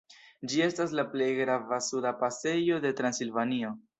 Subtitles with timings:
[0.51, 3.75] Ĝi estas la plej grava suda pasejo de Transilvanio.